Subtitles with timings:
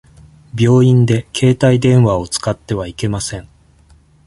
[0.59, 3.47] 病院で携帯電話を使ってはいけません。